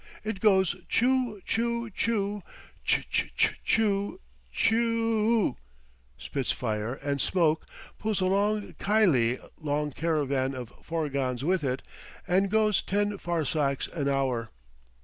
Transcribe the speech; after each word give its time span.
It 0.23 0.39
goes 0.39 0.75
chu, 0.89 1.41
chu! 1.45 1.91
chu!! 1.91 2.41
ch 2.83 3.07
ch 3.07 3.31
ch 3.37 3.61
chu 3.63 4.19
ch 4.51 4.71
u 4.71 4.79
u 4.79 4.79
u!!! 4.79 5.57
spits 6.17 6.51
fire 6.51 6.95
and 7.03 7.21
smoke, 7.21 7.67
pulls 7.99 8.19
a 8.19 8.25
long 8.25 8.73
khylie 8.79 9.37
long 9.59 9.91
caravan 9.91 10.55
of 10.55 10.73
forgans 10.83 11.43
with 11.43 11.63
it, 11.63 11.83
and 12.27 12.49
goes 12.49 12.81
ten 12.81 13.19
farsakhs 13.19 13.87
an 13.89 14.09
hour." 14.09 14.49